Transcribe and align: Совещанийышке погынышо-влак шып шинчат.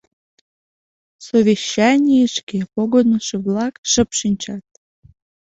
Совещанийышке 1.25 2.59
погынышо-влак 2.73 3.73
шып 3.91 4.09
шинчат. 4.19 4.65